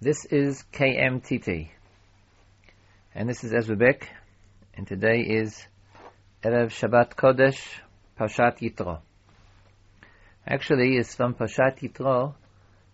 [0.00, 1.70] This is KMTT,
[3.16, 4.08] and this is Ezra Beck,
[4.74, 5.66] and today is
[6.44, 7.58] Erev Shabbat Kodesh
[8.16, 9.00] Parshat Yitro.
[10.46, 12.34] Actually, it's from Parshat Yitro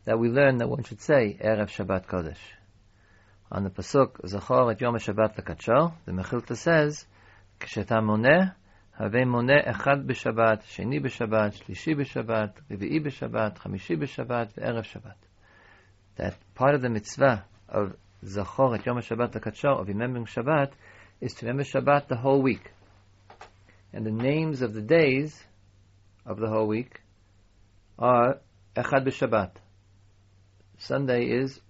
[0.06, 2.40] that we learn that one should say Erev Shabbat Kodesh.
[3.52, 7.05] On the pasuk Zachor et Yom Shabbat Lakatsho, the Mechilta says,
[7.61, 8.55] "Ksheta moneh,
[8.93, 15.16] have moneh echad b'Shabbat, sheni b'Shabbat, shlishi b'Shabbat, revi'i b'Shabbat, chamishi b'Shabbat, ve'erev Shabbat."
[16.16, 20.72] That part of the mitzvah of Zachor et Yom Shabbat lekatshor, of remembering Shabbat,
[21.20, 22.70] is to remember Shabbat the whole week.
[23.92, 25.38] And the names of the days
[26.27, 27.00] of the whole week
[27.98, 28.38] are
[28.77, 29.50] Echad b'Shabbat.
[30.78, 31.60] Sunday is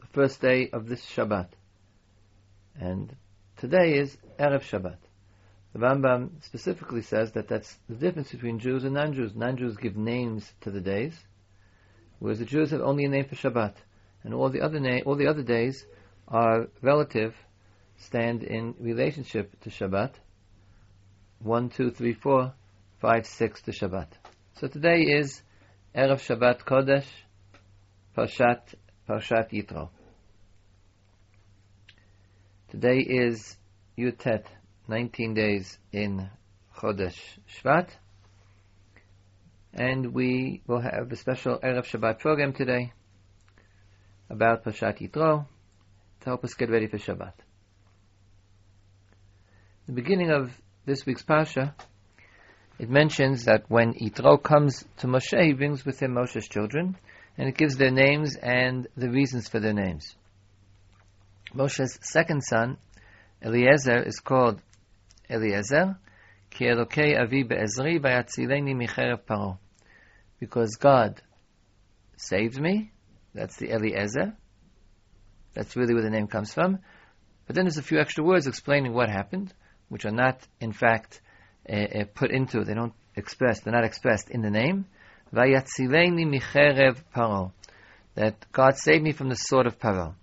[0.00, 1.48] the first day of this Shabbat.
[2.78, 3.14] And
[3.56, 4.98] today is Erev Shabbat.
[5.72, 9.34] The Rambam specifically says that that's the difference between Jews and non-Jews.
[9.34, 11.14] Non-Jews give names to the days,
[12.18, 13.74] whereas the Jews have only a name for Shabbat,
[14.26, 15.86] and all the other na- all the other days
[16.26, 17.32] are relative,
[17.96, 20.14] stand in relationship to Shabbat.
[21.38, 22.52] One, two, three, four,
[22.98, 24.08] five, six to Shabbat.
[24.54, 25.40] So today is
[25.94, 27.06] Erev Shabbat Kodesh,
[28.18, 28.74] Parshat
[29.08, 29.90] Parshat Yitro.
[32.68, 33.56] Today is
[33.96, 34.46] Yutet,
[34.88, 36.28] 19 days in
[36.76, 37.20] Chodesh
[37.62, 37.90] Shvat,
[39.72, 42.92] and we will have a special Erev Shabbat program today
[44.28, 45.46] about Parshat Yitro
[46.20, 47.32] to help us get ready for Shabbat.
[49.86, 50.52] The beginning of
[50.84, 51.74] this week's Parsha,
[52.78, 56.96] it mentions that when Yitro comes to Moshe, he brings with him Moshe's children,
[57.38, 60.16] and it gives their names and the reasons for their names.
[61.54, 62.78] Moshe's second son,
[63.42, 64.60] Eliezer, is called
[65.30, 65.98] Eliezer.
[70.38, 71.22] Because God
[72.16, 72.92] saved me,
[73.36, 74.34] that's the Eliezer.
[75.54, 76.78] That's really where the name comes from.
[77.46, 79.52] But then there's a few extra words explaining what happened,
[79.88, 81.20] which are not, in fact,
[81.68, 84.86] uh, uh, put into, they don't express, they're not expressed in the name.
[88.14, 90.14] That God saved me from the sword of Paro.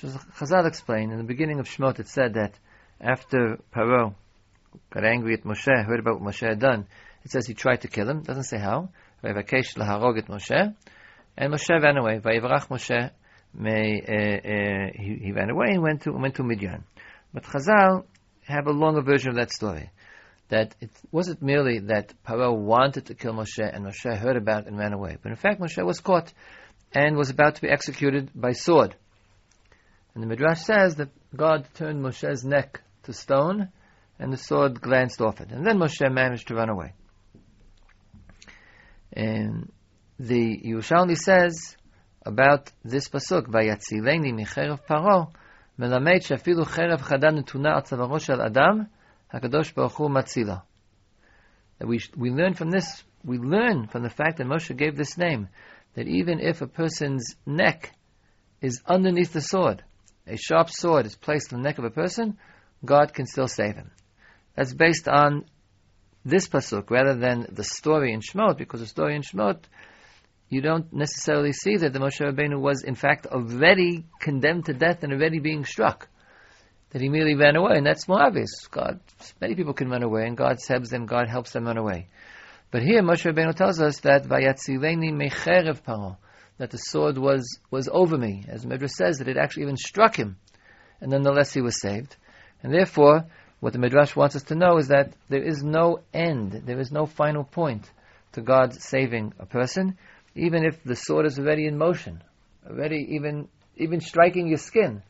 [0.00, 2.54] Chazal explained in the beginning of Shemot it said that
[3.00, 4.14] after Paro
[4.90, 6.86] got angry at Moshe, heard about what Moshe had done,
[7.24, 8.22] it says he tried to kill him.
[8.22, 8.88] Doesn't say how.
[9.22, 10.74] Moshe,
[11.36, 12.18] and Moshe ran away.
[12.18, 13.10] Vayivrach Moshe,
[13.54, 16.84] may, uh, uh, he, he ran away and went to went to Midian.
[17.32, 18.04] But Chazal
[18.46, 19.90] have a longer version of that story.
[20.48, 24.68] That it wasn't merely that Paro wanted to kill Moshe and Moshe heard about it
[24.68, 26.32] and ran away, but in fact Moshe was caught
[26.92, 28.94] and was about to be executed by sword.
[30.14, 33.70] And the Midrash says that God turned Moshe's neck to stone,
[34.18, 35.50] and the sword glanced off it.
[35.50, 36.92] And then Moshe managed to run away.
[39.10, 39.72] And
[40.18, 41.76] the Yerushalmi says
[42.24, 45.32] about this pasuk, "Vayatzileni micherev paro,"
[45.78, 48.88] shefilu cherev chada netuna al tzavaro shel adam,
[49.32, 50.62] Hakadosh Baruch Hu matzila.
[51.78, 55.16] That we we learn from this, we learn from the fact that Moshe gave this
[55.16, 55.48] name,
[55.94, 57.92] that even if a person's neck
[58.60, 59.82] is underneath the sword,
[60.26, 62.38] a sharp sword is placed on the neck of a person,
[62.84, 63.90] God can still save him.
[64.54, 65.46] That's based on
[66.24, 69.64] this pasuk rather than the story in Shemot, because the story in Shemot,
[70.52, 75.02] you don't necessarily see that the Moshe Rabbeinu was in fact already condemned to death
[75.02, 76.08] and already being struck.
[76.90, 78.66] That he merely ran away, and that's more obvious.
[78.70, 79.00] God,
[79.40, 82.08] many people can run away, and God saves them, God helps them run away.
[82.70, 86.18] But here Moshe Rabbeinu tells us that Vayatzileni mecherev paro,
[86.58, 88.44] that the sword was, was over me.
[88.46, 90.36] As Midrash says, that it actually even struck him.
[91.00, 92.14] And nonetheless he was saved.
[92.62, 93.24] And therefore,
[93.60, 96.92] what the Midrash wants us to know is that there is no end, there is
[96.92, 97.90] no final point
[98.32, 99.96] to God saving a person,
[100.34, 102.22] even if the sword is already in motion,
[102.68, 105.02] already even, even striking your skin.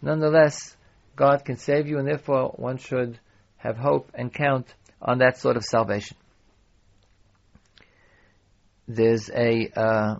[0.00, 0.76] Nonetheless,
[1.16, 3.18] God can save you, and therefore one should
[3.56, 6.16] have hope and count on that sort of salvation.
[8.88, 10.16] There's a uh,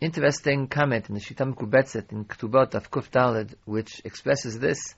[0.00, 4.94] interesting comment in the Shita Mekubetzet in Ketubot of Kuf which expresses this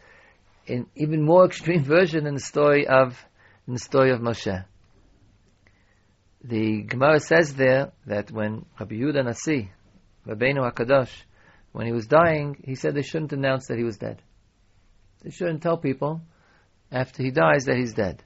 [0.66, 3.22] in even more extreme version in the story of
[3.66, 4.64] in the story of Moshe.
[6.46, 9.70] The Gemara says there that when Rabbi Yehuda Nasi,
[10.26, 11.10] Rabbeinu Hakadosh,
[11.72, 14.20] when he was dying, he said they shouldn't announce that he was dead.
[15.22, 16.20] They shouldn't tell people
[16.92, 18.22] after he dies that he's dead.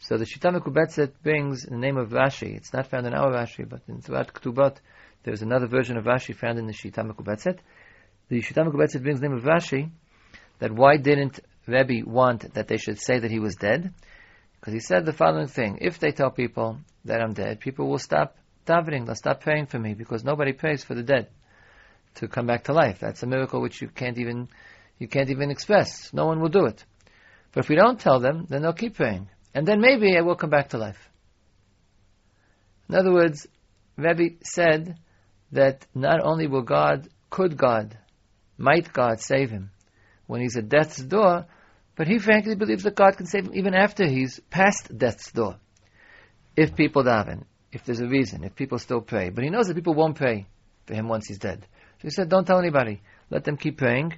[0.00, 2.56] So the Shita Mekubetzet brings the name of Rashi.
[2.56, 4.78] It's not found in our Rashi, but in throughout Ketubot,
[5.22, 7.60] there's another version of Rashi found in the Shita Mekubetzet.
[8.28, 9.90] The Shita Mekubetzet brings the name of Rashi
[10.58, 11.38] that why didn't
[11.68, 13.94] Rebbe want that they should say that he was dead?
[14.66, 18.00] Because he said the following thing: If they tell people that I'm dead, people will
[18.00, 18.36] stop
[18.66, 21.28] davening, they'll stop praying for me because nobody prays for the dead.
[22.16, 22.98] to come back to life.
[22.98, 24.48] That's a miracle which you can't even
[24.98, 26.12] you can't even express.
[26.12, 26.84] No one will do it.
[27.52, 29.28] But if we don't tell them, then they'll keep praying.
[29.54, 31.10] And then maybe I will come back to life.
[32.88, 33.46] In other words,
[33.96, 34.98] Rebbe said
[35.52, 37.96] that not only will God, could God,
[38.58, 39.70] might God save him
[40.26, 41.46] when he's at death's door,
[41.96, 45.56] but he frankly believes that God can save him even after he's past death's door.
[46.54, 49.30] If people daven, if there's a reason, if people still pray.
[49.30, 50.46] But he knows that people won't pray
[50.86, 51.66] for him once he's dead.
[51.98, 53.02] So he said, don't tell anybody.
[53.30, 54.14] Let them keep praying.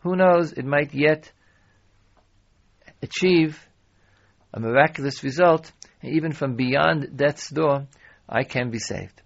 [0.00, 1.30] Who knows, it might yet
[3.00, 3.66] achieve
[4.52, 5.72] a miraculous result,
[6.02, 7.86] and even from beyond death's door,
[8.28, 9.22] I can be saved.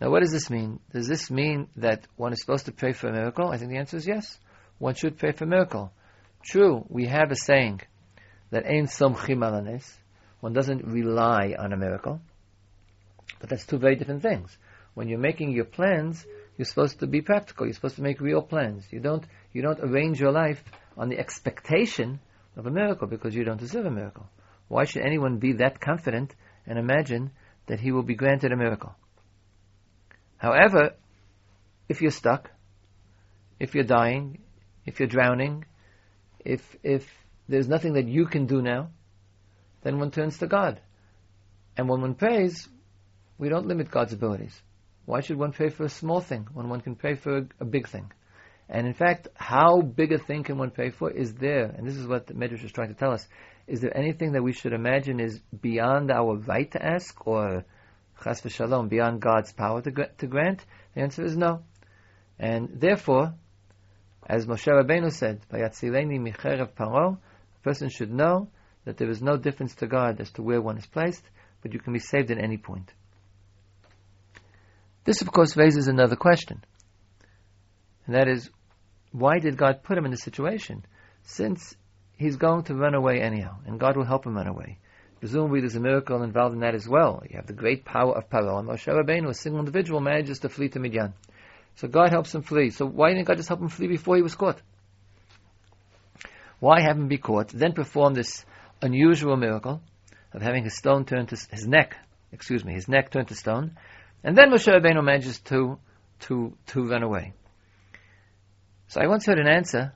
[0.00, 0.80] Now, what does this mean?
[0.92, 3.48] Does this mean that one is supposed to pray for a miracle?
[3.48, 4.38] I think the answer is yes.
[4.78, 5.92] One should pray for a miracle.
[6.42, 7.80] True, we have a saying
[8.50, 9.90] that ein somchim alanes.
[10.40, 12.20] One doesn't rely on a miracle.
[13.40, 14.56] But that's two very different things.
[14.94, 16.26] When you're making your plans,
[16.56, 17.66] you're supposed to be practical.
[17.66, 18.84] You're supposed to make real plans.
[18.90, 20.62] You don't you don't arrange your life
[20.96, 22.20] on the expectation
[22.56, 24.28] of a miracle because you don't deserve a miracle.
[24.66, 26.34] Why should anyone be that confident
[26.66, 27.30] and imagine
[27.66, 28.94] that he will be granted a miracle?
[30.36, 30.94] However,
[31.88, 32.50] if you're stuck,
[33.58, 34.38] if you're dying,
[34.84, 35.64] if you're drowning,
[36.48, 37.06] if if
[37.48, 38.88] there's nothing that you can do now,
[39.82, 40.80] then one turns to God.
[41.76, 42.68] And when one prays,
[43.36, 44.60] we don't limit God's abilities.
[45.04, 47.64] Why should one pray for a small thing when one can pray for a, a
[47.64, 48.10] big thing?
[48.68, 51.96] And in fact, how big a thing can one pray for is there, and this
[51.96, 53.26] is what the Medrash is trying to tell us.
[53.66, 57.64] Is there anything that we should imagine is beyond our right to ask, or
[58.22, 60.64] chas v'shalom, beyond God's power to, to grant?
[60.94, 61.62] The answer is no.
[62.38, 63.34] And therefore,
[64.28, 68.48] as Moshe Rabbeinu said, "Vayatzileni micherev paro," a person should know
[68.84, 71.24] that there is no difference to God as to where one is placed,
[71.62, 72.92] but you can be saved at any point.
[75.04, 76.62] This, of course, raises another question,
[78.06, 78.50] and that is,
[79.12, 80.84] why did God put him in this situation?
[81.22, 81.74] Since
[82.16, 84.78] he's going to run away anyhow, and God will help him run away.
[85.20, 87.22] Presumably there's a miracle involved in that as well.
[87.28, 90.48] You have the great power of Paro, and Moshe Rabbeinu, a single individual, manages to
[90.48, 91.14] flee to Midian.
[91.78, 92.70] So God helps him flee.
[92.70, 94.60] So why didn't God just help him flee before he was caught?
[96.58, 98.44] Why have him be caught, then perform this
[98.82, 99.80] unusual miracle
[100.32, 101.96] of having his stone turned to his neck,
[102.32, 103.76] excuse me, his neck turned to stone,
[104.24, 105.78] and then Moshe Rabbeinu manages to
[106.22, 107.32] to to run away.
[108.88, 109.92] So I once heard an answer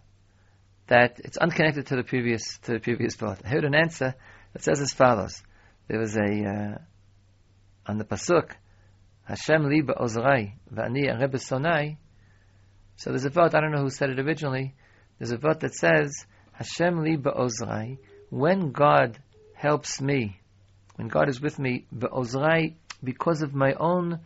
[0.87, 3.41] that it's unconnected to the previous to the previous thought.
[3.45, 4.15] I heard an answer
[4.53, 5.43] that says as follows:
[5.89, 6.79] There was a uh,
[7.91, 8.53] on the pasuk
[9.25, 11.97] Hashem li ba'ozrai va'ani arebe sonai.
[12.97, 14.75] So there's a vote, I don't know who said it originally,
[15.19, 17.99] there's a vote that says, Hashem li ba'ozrai,
[18.31, 19.19] when God
[19.55, 20.41] helps me,
[20.97, 24.21] when God is with me, ba'ozrai, because of my own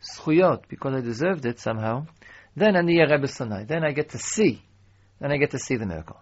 [0.00, 2.06] schuyot, because I deserved it somehow,
[2.54, 4.62] then ani arebe sonai, then I get to see,
[5.20, 6.20] then I get to see the miracle.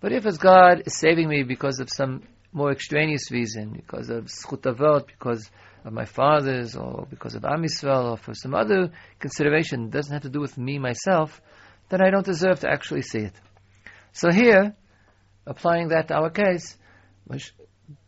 [0.00, 4.26] But if as God is saving me because of some more extraneous reason, because of
[4.26, 5.50] schutavot, because
[5.88, 10.22] of my fathers, or because of Am Yisrael, or for some other consideration doesn't have
[10.22, 11.40] to do with me myself,
[11.88, 13.34] then I don't deserve to actually see it.
[14.12, 14.76] So here,
[15.46, 16.76] applying that to our case,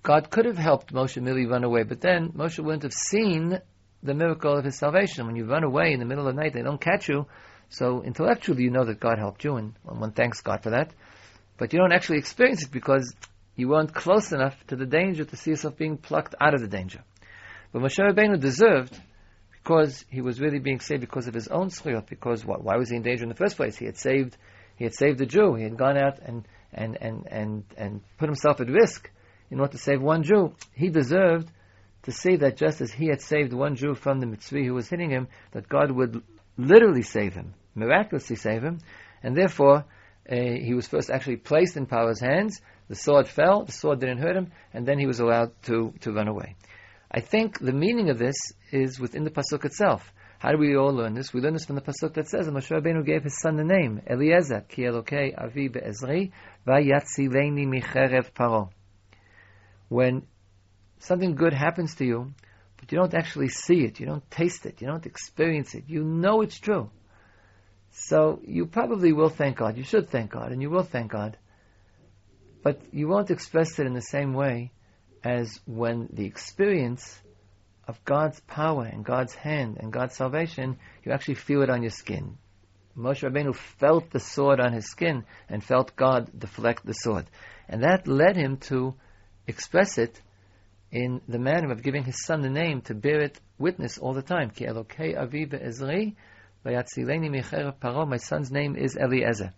[0.03, 3.59] God could have helped Moshe merely run away, but then Moshe wouldn't have seen
[4.03, 5.27] the miracle of his salvation.
[5.27, 7.27] When you run away in the middle of the night, they don't catch you.
[7.69, 10.93] So intellectually, you know that God helped you, and one thanks God for that.
[11.57, 13.15] But you don't actually experience it because
[13.57, 16.69] you weren't close enough to the danger to see yourself being plucked out of the
[16.69, 17.03] danger.
[17.73, 18.99] But Moshe Rabbeinu deserved
[19.53, 22.07] because he was really being saved because of his own schuyot.
[22.09, 23.77] Because what, why was he in danger in the first place?
[23.77, 24.37] He had saved,
[24.77, 25.55] he had saved a Jew.
[25.55, 29.11] He had gone out and and and and and put himself at risk
[29.51, 30.55] in order to save one Jew.
[30.75, 31.51] He deserved
[32.03, 34.89] to see that just as he had saved one Jew from the Mitzri who was
[34.89, 36.23] hitting him, that God would
[36.57, 38.79] literally save him, miraculously save him,
[39.23, 39.85] and therefore
[40.31, 42.61] uh, he was first actually placed in Paro's hands.
[42.89, 46.13] The sword fell, the sword didn't hurt him, and then he was allowed to, to
[46.13, 46.57] run away.
[47.11, 48.37] I think the meaning of this
[48.71, 50.13] is within the pasuk itself.
[50.39, 51.35] How do we all learn this?
[51.35, 54.01] We learn this from the pasuk that says, Moshe Rabbeinu gave his son the name
[54.09, 56.31] Eliezer, ki Elokei avi be'ezri,
[56.67, 58.71] vayatzileni micherev paro.
[59.89, 60.27] When
[61.01, 62.33] something good happens to you,
[62.77, 66.05] but you don't actually see it, you don't taste it, you don't experience it, you
[66.05, 66.91] know it's true.
[67.91, 69.77] So you probably will thank God.
[69.77, 71.37] You should thank God, and you will thank God.
[72.63, 74.71] But you won't express it in the same way
[75.23, 77.21] as when the experience
[77.87, 81.91] of God's power and God's hand and God's salvation, you actually feel it on your
[81.91, 82.39] skin.
[82.97, 87.27] Moshe Rabbeinu felt the sword on his skin and felt God deflect the sword.
[87.69, 88.95] And that led him to
[89.47, 90.21] express it
[90.91, 94.23] in the manner of giving his son the name to bear it witness all the
[94.23, 94.51] time.
[94.51, 95.47] Ki Elokei Avi
[96.67, 99.53] Paro, my son's name is Eliezer.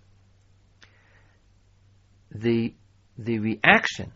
[2.31, 2.75] The,
[3.19, 4.13] the reaction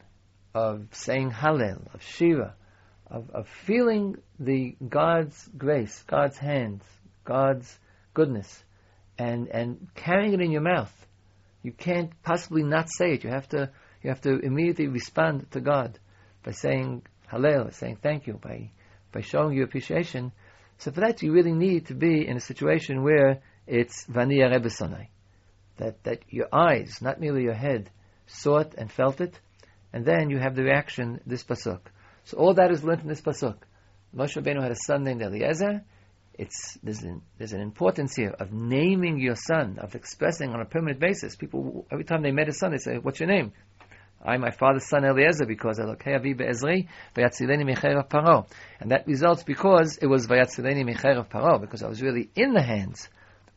[0.57, 2.55] of saying Hallel, of Shira,
[3.11, 6.83] of, of feeling the God's grace, God's hands,
[7.25, 7.79] God's
[8.15, 8.65] goodness,
[9.19, 10.95] and, and carrying it in your mouth.
[11.63, 13.25] You can't possibly not say it.
[13.25, 13.71] You have to,
[14.03, 15.99] you have to immediately respond to God
[16.43, 18.71] by saying Hallel, saying thank you, by,
[19.13, 20.33] by showing your appreciation.
[20.79, 24.71] So for that, you really need to be in a situation where it's Vaniya Rebbe
[25.77, 27.91] That, that your eyes, not merely your head,
[28.27, 29.39] saw it and felt it,
[29.97, 31.81] and then you have the reaction, this pasuk.
[32.25, 33.57] So all that is learned in this pasuk.
[34.15, 35.83] Moshe Rabbeinu had a son named Eliezer.
[36.35, 40.67] It's, there's, an, there's an importance here of naming your son, of expressing on a
[40.67, 41.35] permanent basis.
[41.35, 43.55] People, every time they met a son, they say, what's your name?
[44.23, 48.47] I, my father's son Eliezer, because Elokei Avi Be'ezri, Vayatzileni Mecherev Paro.
[48.79, 52.63] And that results because it was Vayatzileni Mecherev Paro, because I was really in the
[52.63, 53.09] hands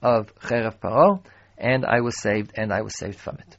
[0.01, 1.22] of Cherev Paro,
[1.58, 3.58] and I was saved, and I was saved from it.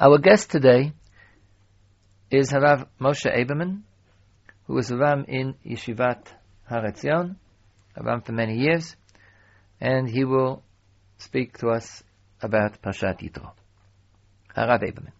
[0.00, 0.92] Our guest today
[2.30, 3.80] is Harav Moshe Aberman,
[4.68, 6.24] who was a Ram in Yeshivat
[6.68, 7.34] Har Etzion,
[7.96, 8.94] a Ram for many years,
[9.80, 10.62] and he will
[11.16, 12.04] speak to us
[12.40, 13.50] about Parshat Yitro.
[14.56, 15.10] Harav Aberman.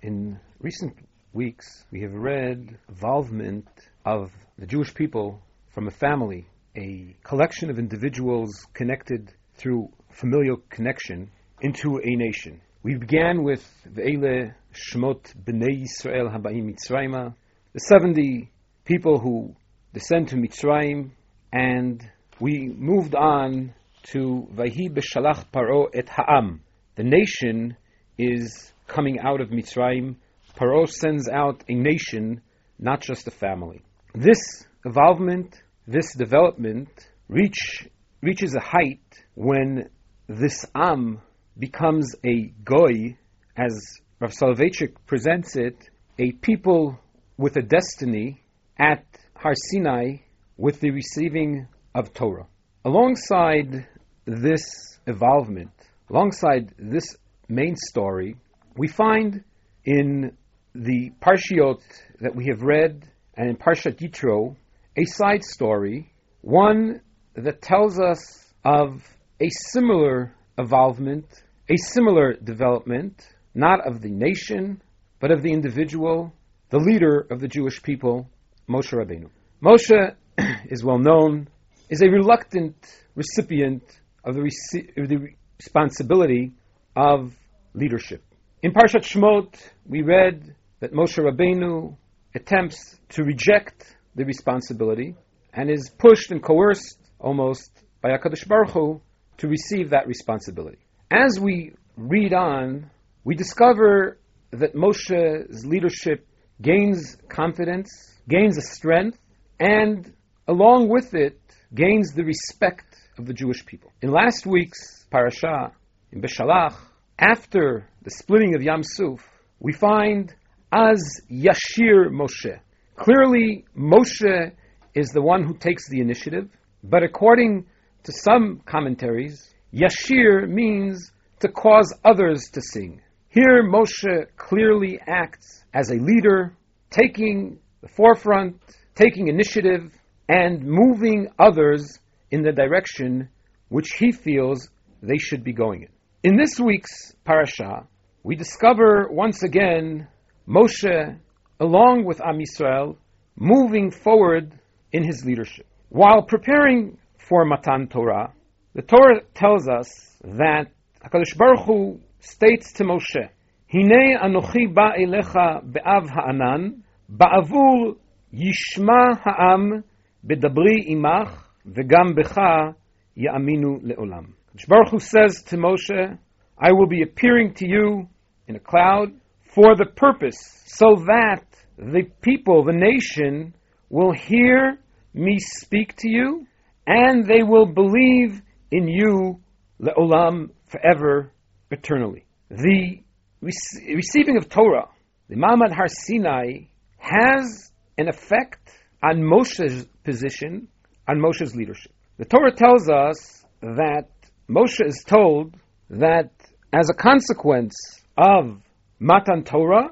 [0.00, 0.96] In recent
[1.34, 3.68] weeks, we have read involvement
[4.06, 5.38] of the Jewish people
[5.74, 12.62] from a family, a collection of individuals connected through familial connection into a nation.
[12.84, 17.32] We began with Ve'ele Shmot Bnei Yisrael Habayim Mitzrayma,
[17.72, 18.50] the 70
[18.84, 19.54] people who
[19.94, 21.12] descend to Mitzrayim,
[21.52, 22.02] and
[22.40, 23.72] we moved on
[24.06, 26.60] to Vahi B'Shalach Paro Et Ha'am,
[26.96, 27.76] the nation
[28.18, 30.16] is coming out of Mitzrayim.
[30.56, 32.40] Paro sends out a nation,
[32.80, 33.82] not just a family.
[34.12, 36.88] This involvement, this development,
[37.28, 37.86] reach,
[38.20, 39.88] reaches a height when
[40.26, 41.20] this Am
[41.58, 43.16] becomes a Goy,
[43.56, 45.76] as Rav Soloveitchik presents it,
[46.18, 46.98] a people
[47.36, 48.42] with a destiny
[48.78, 49.04] at
[49.36, 50.16] Har Sinai
[50.56, 52.46] with the receiving of Torah.
[52.84, 53.86] Alongside
[54.26, 55.70] this evolvement,
[56.12, 57.16] Alongside this
[57.48, 58.36] main story,
[58.76, 59.44] we find
[59.86, 60.36] in
[60.74, 61.80] the Parshiot
[62.20, 64.54] that we have read and in Parshat Yitro
[64.94, 67.00] a side story, one
[67.34, 69.02] that tells us of
[69.40, 71.26] a similar involvement,
[71.68, 74.82] a similar development, not of the nation,
[75.20, 76.32] but of the individual,
[76.70, 78.28] the leader of the Jewish people,
[78.68, 79.28] Moshe Rabbeinu.
[79.62, 80.14] Moshe
[80.70, 81.48] is well known,
[81.88, 82.74] is a reluctant
[83.14, 83.82] recipient
[84.24, 86.52] of the, rec- the responsibility
[86.96, 87.34] of
[87.74, 88.22] leadership.
[88.62, 89.54] In Parshat Shmot,
[89.86, 91.96] we read that Moshe Rabbeinu
[92.34, 95.14] attempts to reject the responsibility
[95.52, 99.00] and is pushed and coerced almost by HaKadosh Baruch Hu
[99.38, 100.78] to receive that responsibility.
[101.10, 102.90] As we read on,
[103.24, 104.18] we discover
[104.50, 106.26] that Moshe's leadership
[106.60, 107.90] gains confidence,
[108.28, 109.18] gains a strength,
[109.58, 110.12] and
[110.48, 111.38] along with it,
[111.74, 113.92] gains the respect of the Jewish people.
[114.02, 115.72] In last week's parasha,
[116.12, 116.76] in Beshalach,
[117.18, 119.20] after the splitting of Yam Suf,
[119.60, 120.34] we find
[120.72, 122.58] as Yashir Moshe.
[122.96, 124.52] Clearly, Moshe
[124.94, 126.48] is the one who takes the initiative,
[126.82, 127.66] but according
[128.04, 133.00] to some commentaries, Yashir means to cause others to sing.
[133.28, 136.54] Here, Moshe clearly acts as a leader,
[136.90, 138.60] taking the forefront,
[138.94, 139.92] taking initiative,
[140.28, 141.98] and moving others
[142.30, 143.28] in the direction
[143.68, 144.68] which he feels
[145.02, 145.88] they should be going in.
[146.22, 147.86] In this week's parasha,
[148.22, 150.06] we discover once again
[150.46, 151.18] Moshe,
[151.58, 152.96] along with Am Yisrael,
[153.36, 154.52] moving forward
[154.92, 155.66] in his leadership.
[155.88, 156.98] While preparing
[157.32, 158.30] for Matan Torah,
[158.74, 160.66] the Torah tells us that
[161.02, 163.30] Hakadosh Baruch Hu states to Moshe,
[163.72, 167.96] "Hine anochi ba elecha be'av ha'anan ba'avur
[168.34, 169.82] yishma ha'am
[170.22, 171.32] bedabri imach
[171.66, 172.74] v'gam becha
[173.16, 176.18] ya'aminu le'olam." HaKadosh Baruch Hu says to Moshe,
[176.58, 178.10] I will be appearing to you
[178.46, 179.10] in a cloud
[179.54, 181.46] for the purpose so that
[181.78, 183.54] the people, the nation,
[183.88, 184.76] will hear
[185.14, 186.46] me speak to you
[186.86, 189.40] and they will believe in you
[189.80, 191.32] le'olam forever,
[191.70, 192.24] eternally.
[192.50, 193.00] The
[193.40, 194.88] rec- receiving of Torah,
[195.28, 196.64] the Ma'amad Har Sinai,
[196.98, 198.70] has an effect
[199.02, 200.68] on Moshe's position,
[201.08, 201.92] on Moshe's leadership.
[202.18, 204.08] The Torah tells us that
[204.48, 205.54] Moshe is told
[205.90, 206.30] that
[206.72, 207.74] as a consequence
[208.16, 208.60] of
[208.98, 209.90] Matan Torah,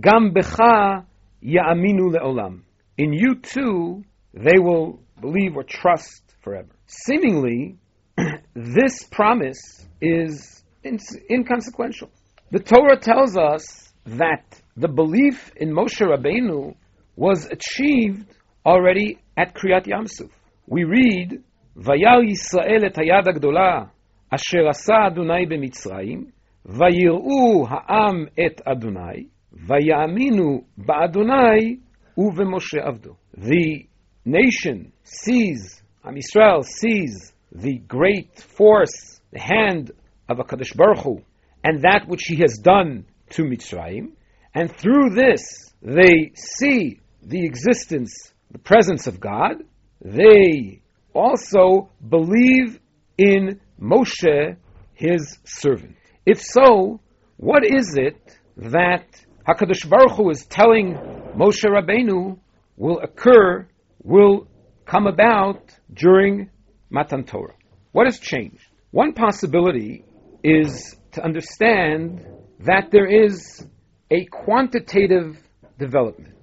[0.00, 1.04] Gam Becha
[1.42, 2.62] Ya'aminu Le'olam.
[2.96, 6.68] In you too, they will believe or trust forever.
[6.86, 7.76] Seemingly,
[8.54, 12.10] this promise is inconsequential.
[12.50, 16.74] The Torah tells us that the belief in Moshe Rabbeinu
[17.16, 18.26] was achieved
[18.66, 20.30] already at Kriyat Yamsuf.
[20.66, 21.42] We read,
[21.76, 23.90] "Vayar Yisrael et hayad agdola
[24.30, 26.32] asher asa Adonai b'Mitzrayim,
[26.66, 31.78] vayir'u ha'am et Adonai, vayaminu ba'Adonai
[32.16, 33.86] uveMoshe avdo." The
[34.24, 39.92] nation sees Am Yisrael sees the great force, the hand
[40.28, 41.22] of HaKadosh Baruch Hu,
[41.62, 44.10] and that which he has done to Mitzrayim,
[44.52, 49.62] and through this they see the existence, the presence of God,
[50.00, 50.82] they
[51.14, 52.80] also believe
[53.16, 54.56] in Moshe,
[54.94, 55.94] his servant.
[56.26, 57.00] If so,
[57.36, 59.06] what is it that
[59.46, 60.94] Hakadosh Baruch Hu is telling
[61.36, 62.38] Moshe Rabbeinu
[62.76, 63.68] will occur,
[64.02, 64.48] will
[64.84, 66.50] come about during
[66.90, 67.54] Matan Torah?
[67.92, 68.66] What has changed?
[68.90, 70.04] One possibility
[70.42, 72.26] is to understand
[72.60, 73.66] that there is
[74.10, 75.42] a quantitative
[75.78, 76.34] development.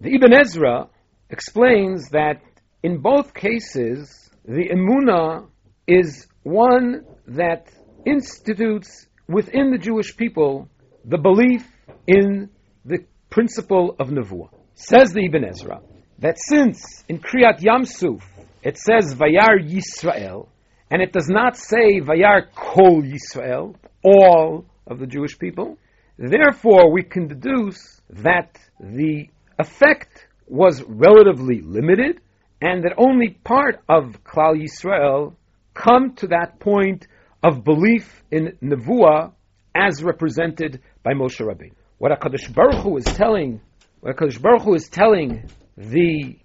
[0.00, 0.88] The Ibn Ezra
[1.30, 2.40] explains that
[2.82, 5.48] in both cases, the emuna
[5.86, 7.68] is one that
[8.06, 10.68] institutes within the Jewish people
[11.04, 11.66] the belief
[12.06, 12.50] in
[12.84, 14.50] the principle of nevuah.
[14.74, 15.80] Says the Ibn Ezra
[16.18, 18.22] that since in Kriyat Yamsuf
[18.62, 20.48] it says Vayar Yisrael,
[20.90, 25.78] and it does not say Vayar Kol Yisrael, all of the Jewish people,
[26.18, 32.20] therefore we can deduce that the effect was relatively limited
[32.60, 35.34] and that only part of Klal Yisrael
[35.74, 37.06] come to that point
[37.42, 39.32] of belief in Nevuah
[39.74, 41.72] as represented by Moshe Rabbeinu.
[41.98, 43.60] What HaKadosh Baruch Hu is telling,
[44.00, 45.48] what HaKadosh Baruch Hu is telling
[45.78, 46.36] the,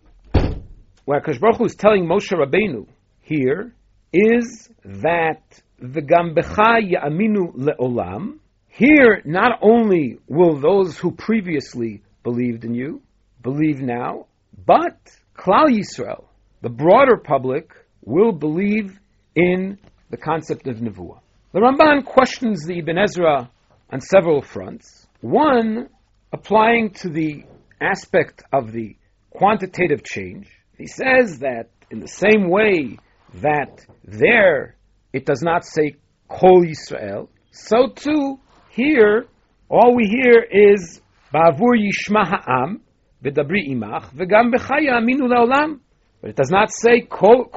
[1.05, 2.85] what HaKadosh Baruch Hu is telling Moshe Rabbeinu
[3.21, 3.73] here
[4.13, 5.41] is that
[5.79, 13.01] the Gambecha Ya'aminu Le'olam, here not only will those who previously believed in you
[13.41, 14.27] believe now,
[14.65, 14.97] but
[15.35, 16.25] Klal Yisrael,
[16.61, 17.73] the broader public,
[18.05, 18.99] will believe
[19.35, 19.79] in
[20.11, 21.19] the concept of Nevuah.
[21.53, 23.49] The Ramban questions the Ibn Ezra
[23.89, 25.07] on several fronts.
[25.21, 25.89] One,
[26.31, 27.45] applying to the
[27.81, 28.95] aspect of the
[29.33, 30.47] quantitative change.
[30.77, 32.97] He says that in the same way
[33.35, 34.75] that there
[35.11, 35.95] it does not say
[36.27, 39.27] Kol Yisrael, so too here
[39.69, 41.01] all we hear is
[41.33, 42.81] Ba'avur Yishma Ha'am,
[43.23, 45.79] v'dabri imach, v'gam b'chaya aminu la'olam.
[46.21, 47.49] But it does not say kulam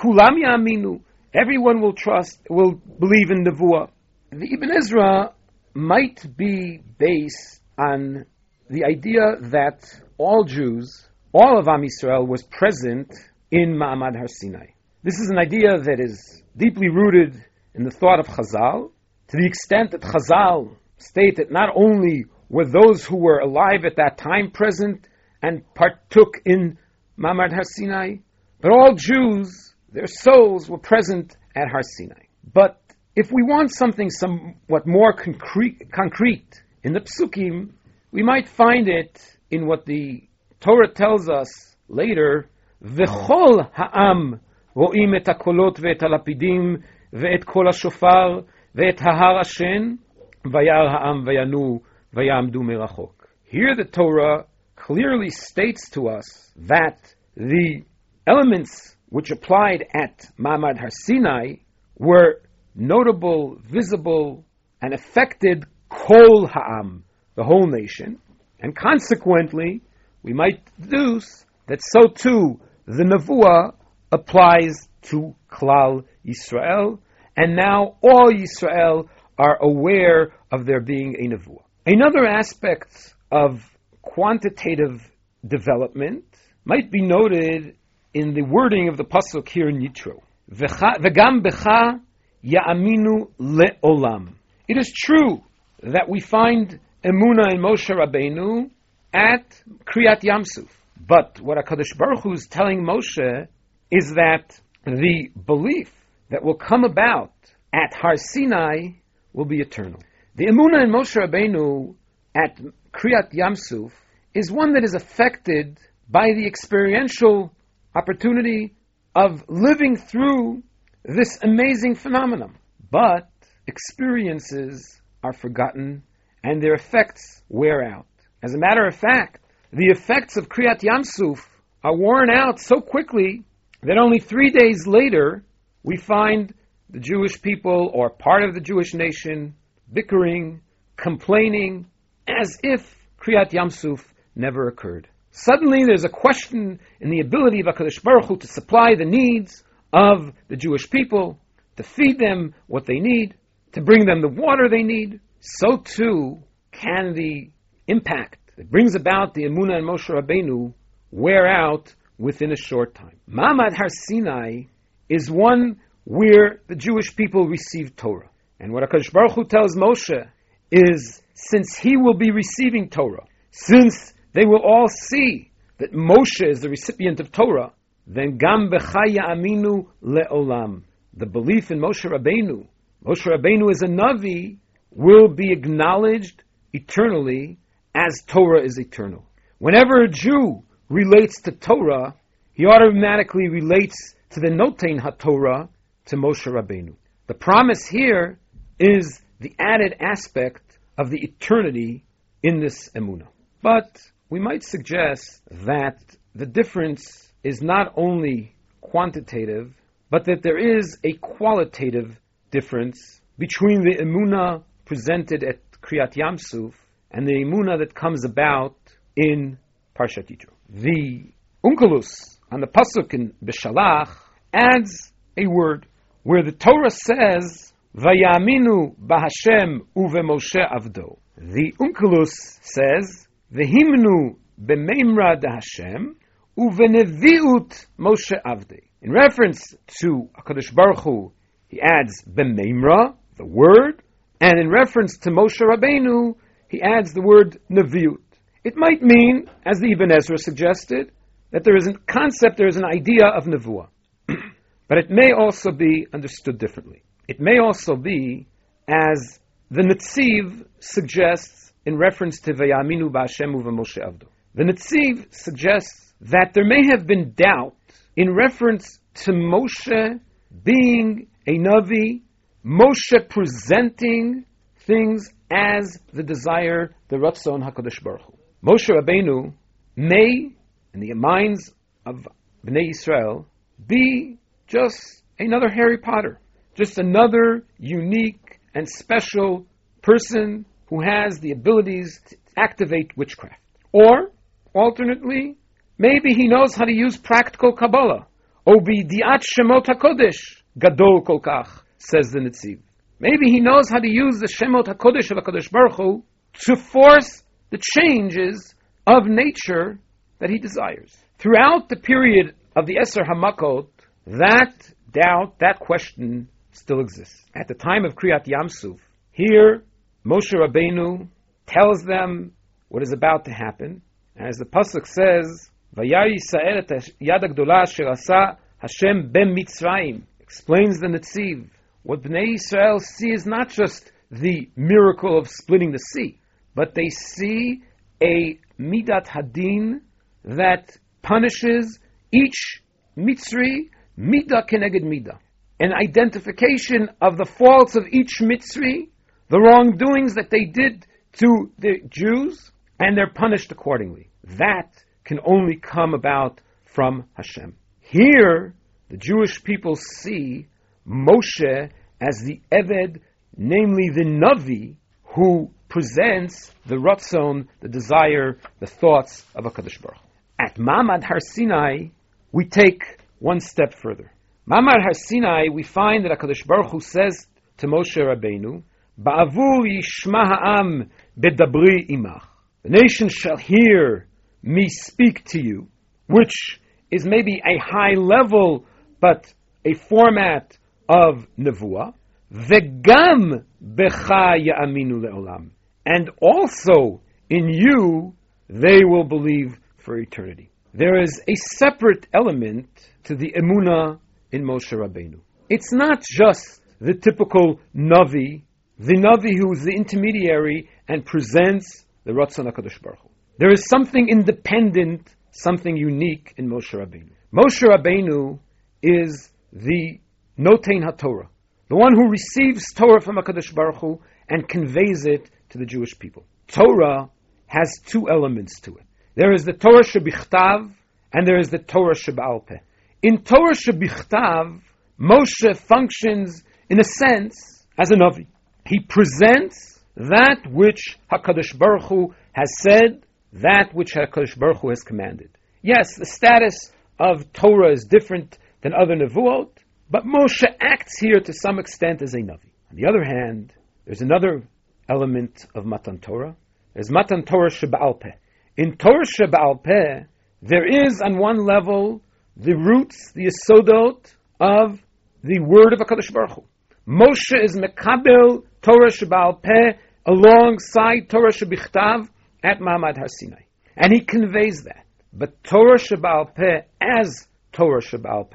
[0.42, 1.00] ya'aminu.
[1.32, 3.90] Everyone will trust, will believe in Nevuah.
[4.30, 5.32] The Ibn Ezra
[5.74, 8.26] might be based on
[8.68, 9.84] the idea that
[10.18, 13.12] all Jews, all of Am Yisrael, was present
[13.50, 14.66] in Ma'amad Har Sinai.
[15.02, 18.90] This is an idea that is deeply rooted in the thought of Chazal,
[19.28, 23.96] to the extent that Chazal state that not only were those who were alive at
[23.96, 25.06] that time present,
[25.42, 26.78] and partook in
[27.18, 28.16] Mamad Har Sinai.
[28.60, 32.24] But all Jews, their souls were present at Har Sinai.
[32.52, 32.80] But
[33.14, 37.70] if we want something somewhat more concrete, concrete in the psukim,
[38.10, 40.25] we might find it in what the
[40.66, 42.50] Torah tells us later,
[42.82, 44.40] V'chol ha'am
[44.74, 50.00] ro'im et hakolot ve'et halapidim ve'et kol hashofar ve'et hahar ashen
[50.44, 51.80] vayar ha'am vayanu
[52.12, 53.12] vayamdu merachok.
[53.44, 57.84] Here the Torah clearly states to us that the
[58.26, 61.58] elements which applied at Mamad Har Sinai
[61.96, 62.40] were
[62.74, 64.44] notable, visible,
[64.82, 67.04] and affected Kol Ha'am,
[67.36, 68.18] the whole nation,
[68.58, 69.82] and consequently,
[70.26, 73.74] we might deduce that so too the Nevuah
[74.10, 76.98] applies to Klal Yisrael,
[77.36, 79.08] and now all Yisrael
[79.38, 81.62] are aware of there being a Nevuah.
[81.86, 83.62] Another aspect of
[84.02, 85.08] quantitative
[85.46, 86.24] development
[86.64, 87.76] might be noted
[88.12, 90.20] in the wording of the pasuk here in Yitro.
[90.50, 92.00] V'gam becha
[92.44, 94.34] ya'aminu le'olam.
[94.66, 95.42] It is true
[95.82, 98.70] that we find emuna in Moshe Rabbeinu
[99.16, 100.68] at Kriyat Yamsuf.
[101.08, 103.48] But what HaKadosh Baruch Hu is telling Moshe
[103.90, 105.90] is that the belief
[106.30, 107.32] that will come about
[107.72, 108.88] at Har Sinai
[109.32, 110.00] will be eternal.
[110.34, 111.94] The emuna in Moshe Rabbeinu
[112.34, 112.60] at
[112.92, 113.92] Kriyat Yamsuf
[114.34, 115.78] is one that is affected
[116.10, 117.54] by the experiential
[117.94, 118.74] opportunity
[119.14, 120.62] of living through
[121.04, 122.54] this amazing phenomenon.
[122.90, 123.30] But
[123.66, 126.02] experiences are forgotten
[126.44, 128.06] and their effects wear out.
[128.42, 129.40] As a matter of fact,
[129.72, 131.44] the effects of Kriyat Yamsuf
[131.82, 133.44] are worn out so quickly
[133.82, 135.44] that only three days later,
[135.82, 136.52] we find
[136.90, 139.54] the Jewish people or part of the Jewish nation
[139.92, 140.60] bickering,
[140.96, 141.86] complaining,
[142.28, 145.08] as if Kriyat Yamsuf never occurred.
[145.30, 149.62] Suddenly there's a question in the ability of HaKadosh Baruch Hu to supply the needs
[149.92, 151.38] of the Jewish people,
[151.76, 153.34] to feed them what they need,
[153.72, 155.20] to bring them the water they need.
[155.40, 157.50] So too can the
[157.86, 160.72] impact that brings about the Emunah and Moshe Rabbeinu
[161.10, 163.16] wear out within a short time.
[163.30, 164.62] Ma'amad Har Sinai
[165.08, 168.30] is one where the Jewish people receive Torah.
[168.58, 170.28] And what HaKadosh Baruch Hu tells Moshe
[170.70, 176.60] is, since he will be receiving Torah, since they will all see that Moshe is
[176.60, 177.72] the recipient of Torah,
[178.06, 180.82] then Gam Bechaya Aminu Le'olam.
[181.14, 182.66] The belief in Moshe Rabbeinu,
[183.04, 184.58] Moshe Rabbeinu is a Navi,
[184.90, 187.58] will be acknowledged eternally
[187.96, 189.24] as Torah is eternal.
[189.58, 192.14] Whenever a Jew relates to Torah,
[192.52, 195.68] he automatically relates to the Notain HaTorah
[196.06, 196.94] to Moshe Rabbeinu.
[197.26, 198.38] The promise here
[198.78, 202.04] is the added aspect of the eternity
[202.42, 203.28] in this emunah.
[203.62, 205.98] But we might suggest that
[206.34, 209.74] the difference is not only quantitative,
[210.10, 216.74] but that there is a qualitative difference between the emunah presented at Kriyat Yamsuf
[217.10, 218.76] and the emunah that comes about
[219.16, 219.58] in
[219.98, 220.50] Parshat Yitro.
[220.68, 221.32] The
[221.64, 224.10] Onkelos on the pasuk in Beshalach
[224.52, 225.86] adds a word
[226.22, 231.18] where the Torah says Vayaminu b'Hashem uveMoshe avdo.
[231.36, 236.16] The Onkelos says Vehimnu b'Meimra Hashem
[236.58, 238.80] uveneviut Moshe avde.
[239.02, 241.32] In reference to Hakadosh Baruch Hu,
[241.68, 244.02] he adds b'Meimra, the word,
[244.40, 246.34] and in reference to Moshe Rabbeinu,
[246.68, 248.18] he adds the word neviut.
[248.64, 251.12] It might mean, as the Ibn Ezra suggested,
[251.52, 253.88] that there is a concept, there is an idea of nevuah.
[254.88, 257.02] But it may also be understood differently.
[257.26, 258.46] It may also be
[258.88, 264.28] as the Netziv suggests in reference to Vayaminu Ba'Hashem Moshe Avdo.
[264.54, 267.74] The Netziv suggests that there may have been doubt
[268.16, 270.20] in reference to Moshe
[270.64, 272.22] being a Navi,
[272.64, 274.44] Moshe presenting
[274.86, 278.34] things as the desire, the Ratzon HaKadosh Baruch Hu.
[278.64, 279.52] Moshe Rabbeinu
[279.94, 280.50] may,
[280.94, 281.72] in the minds
[282.04, 282.26] of
[282.66, 283.46] Bnei Israel,
[283.86, 286.40] be just another Harry Potter,
[286.74, 289.66] just another unique and special
[290.02, 293.60] person who has the abilities to activate witchcraft.
[293.92, 294.30] Or,
[294.74, 295.56] alternately,
[295.98, 298.26] maybe he knows how to use practical Kabbalah.
[298.66, 302.80] Obi diat shemot hakodesh gadol kolkach, says the Netziv.
[303.18, 306.24] Maybe he knows how to use the shemot hakodesh of HaKadosh Baruch Hu
[306.64, 308.74] to force the changes
[309.06, 309.98] of nature
[310.38, 311.16] that he desires.
[311.38, 313.88] Throughout the period of the Eser Hamakot,
[314.26, 314.74] that
[315.10, 317.42] doubt, that question still exists.
[317.54, 318.98] At the time of Kriyat Yamsuf,
[319.32, 319.82] here
[320.24, 321.28] Moshe Rabbeinu
[321.66, 322.52] tells them
[322.88, 324.02] what is about to happen.
[324.36, 326.90] As the pasuk says, "Vayar Yisrael et
[327.22, 331.70] yad Hashem ben Mitzrayim," explains the Netziv.
[332.06, 336.38] What Bnei Israel see is not just the miracle of splitting the sea,
[336.72, 337.82] but they see
[338.22, 340.02] a midat hadin
[340.44, 341.98] that punishes
[342.30, 342.80] each
[343.18, 345.38] Mitzri Midah keneged midah.
[345.80, 349.08] An identification of the faults of each Mitzri,
[349.48, 351.04] the wrongdoings that they did
[351.40, 354.30] to the Jews, and they're punished accordingly.
[354.44, 354.92] That
[355.24, 357.74] can only come about from Hashem.
[357.98, 358.74] Here,
[359.10, 360.68] the Jewish people see
[361.08, 361.90] Moshe
[362.20, 363.20] as the Eved,
[363.56, 364.96] namely the Navi,
[365.34, 370.20] who presents the Ratzon, the desire, the thoughts of HaKadosh Baruch.
[370.58, 372.08] At Mamad Har Sinai,
[372.52, 374.32] we take one step further.
[374.68, 377.46] Mamad Har Sinai, we find that HaKadosh Baruch Hu says
[377.78, 378.82] to Moshe Rabbeinu,
[379.20, 382.42] Ba'avur yishma ha'am bedabri imach.
[382.82, 384.26] The nation shall hear
[384.62, 385.88] me speak to you,
[386.26, 388.84] which is maybe a high level,
[389.20, 389.52] but
[389.84, 390.76] a format
[391.08, 392.14] of nevuah.
[392.52, 395.70] Vegam becha ya'aminu le'olam.
[396.04, 398.34] And also in you
[398.68, 400.70] they will believe for eternity.
[400.94, 402.88] There is a separate element
[403.24, 404.18] to the emuna
[404.52, 405.40] in Moshe Rabbeinu.
[405.68, 408.62] It's not just the typical Navi,
[408.98, 413.28] the Navi who is the intermediary and presents the Ratzon HaKadosh Baruch Hu.
[413.58, 417.30] There is something independent, something unique in Moshe Rabbeinu.
[417.52, 418.58] Moshe Rabbeinu
[419.02, 420.18] is the
[420.58, 421.48] Notain HaTorah,
[421.88, 426.18] the one who receives Torah from HaKadosh Baruch Hu and conveys it to the Jewish
[426.18, 426.44] people.
[426.68, 427.28] Torah
[427.66, 429.04] has two elements to it.
[429.34, 430.92] There is the Torah Shebichtav,
[431.32, 432.80] and there is the Torah Sheba'alpeh.
[433.22, 434.80] In Torah Shebichtav,
[435.20, 438.46] Moshe functions in a sense as a Navi.
[438.86, 445.02] He presents that which HaKadosh Baruch Hu has said, that which HaKadosh Baruch Hu has
[445.02, 445.50] commanded.
[445.82, 449.70] Yes, the status of Torah is different than other Nevuot,
[450.10, 452.70] but Moshe acts here to some extent as a Navi.
[452.90, 453.72] On the other hand,
[454.04, 454.62] there's another
[455.08, 456.54] element of Matan Torah.
[456.94, 458.32] There's Matan Torah Sheba'al Peh.
[458.76, 460.24] In Torah Sheba'al Peh,
[460.62, 462.22] there is on one level
[462.56, 465.00] the roots, the Yesodot of
[465.42, 466.64] the word of HaKadosh Baruch Hu.
[467.06, 472.28] Moshe is Mekabel Torah Sheba'al Peh alongside Torah Shebichtav
[472.64, 473.62] at Ma'amad Har Sinai.
[473.96, 475.04] And he conveys that.
[475.32, 478.50] But Torah Sheba'al Peh, as Torah Sheba'al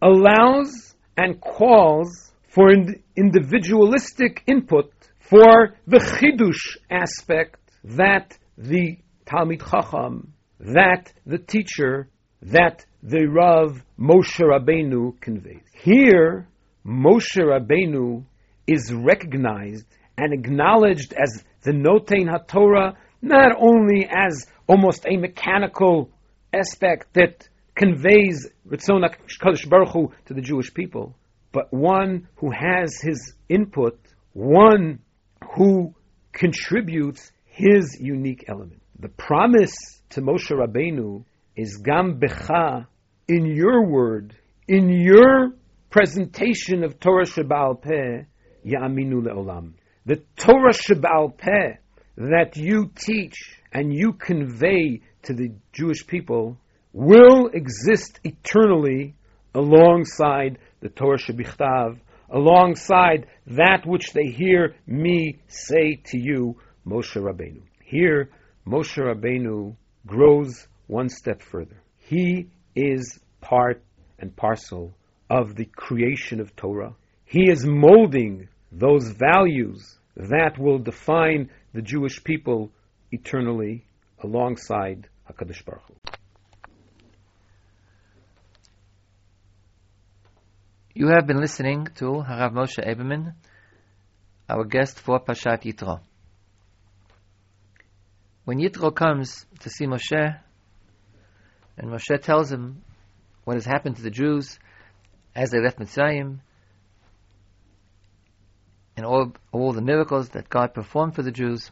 [0.00, 10.32] allows and calls for ind- individualistic input for the chidush aspect that the Talmid Chacham,
[10.60, 12.08] that the teacher,
[12.42, 15.62] that the Rav Moshe Rabbeinu conveys.
[15.74, 16.48] Here,
[16.86, 18.24] Moshe Rabbeinu
[18.66, 26.10] is recognized and acknowledged as the Notain HaTorah, not only as almost a mechanical
[26.52, 31.16] aspect that conveys Ritzon HaKadosh Baruch Hu to the Jewish people,
[31.52, 33.98] but one who has his input,
[34.32, 34.98] one
[35.54, 35.94] who
[36.32, 38.82] contributes his unique element.
[38.98, 39.74] The promise
[40.10, 41.24] to Moshe Rabbeinu
[41.56, 42.86] is Gam Becha,
[43.28, 44.34] in your word,
[44.66, 45.52] in your
[45.90, 48.24] presentation of Torah Sheba'al Peh,
[48.66, 49.72] Ya'aminu Le'olam.
[50.04, 51.76] The Torah Sheba'al Peh
[52.16, 56.58] that you teach and you convey to the Jewish people
[56.92, 59.14] will exist eternally
[59.54, 61.98] alongside the Torah Shebichtav,
[62.30, 67.62] alongside that which they hear me say to you, Moshe Rabbeinu.
[67.84, 68.30] Here,
[68.66, 69.74] Moshe Rabbeinu
[70.06, 71.82] grows one step further.
[71.98, 73.82] He is part
[74.18, 74.94] and parcel
[75.30, 76.94] of the creation of Torah.
[77.24, 82.70] He is molding those values that will define the Jewish people
[83.12, 83.84] eternally
[84.22, 86.17] alongside HaKadosh Baruch Hu.
[90.98, 93.34] You have been listening to Harav Moshe Eberman,
[94.48, 96.00] our guest for Pashat Yitro.
[98.44, 100.40] When Yitro comes to see Moshe,
[101.76, 102.82] and Moshe tells him
[103.44, 104.58] what has happened to the Jews
[105.36, 106.40] as they left Mitzrayim,
[108.96, 111.70] and all, all the miracles that God performed for the Jews,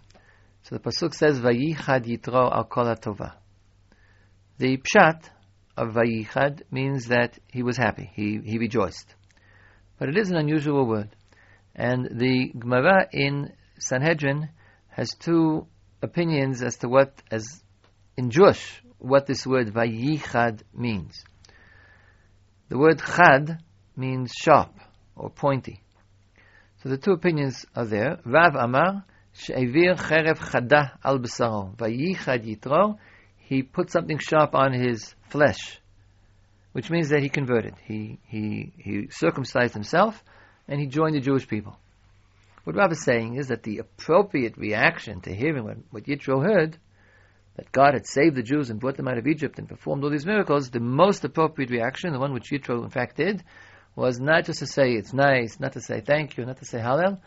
[0.62, 3.32] so the pasuk says, "Vayichad Yitro al kol tova."
[4.58, 5.24] The pshat
[5.76, 9.15] of Vayichad means that he was happy, he he rejoiced,
[9.98, 11.08] but it is an unusual word,
[11.74, 14.48] and the Gemara in Sanhedrin
[14.88, 15.66] has two
[16.02, 17.62] opinions as to what, as
[18.16, 21.24] in Jewish, what this word Vayichad means.
[22.68, 23.62] The word Chad
[23.96, 24.74] means sharp
[25.14, 25.80] or pointy.
[26.82, 28.18] So the two opinions are there.
[28.24, 31.76] Rav Amar she'evir cherev chada al b'saro.
[31.76, 32.98] Vayichad yitro.
[33.36, 35.80] He put something sharp on his flesh,
[36.76, 37.74] which means that he converted.
[37.86, 40.22] He he he circumcised himself,
[40.68, 41.74] and he joined the Jewish people.
[42.64, 46.76] What Rav is saying is that the appropriate reaction to hearing what, what Yitro heard,
[47.56, 50.10] that God had saved the Jews and brought them out of Egypt and performed all
[50.10, 53.42] these miracles, the most appropriate reaction, the one which Yitro in fact did,
[53.94, 56.78] was not just to say it's nice, not to say thank you, not to say
[56.78, 57.20] hallel,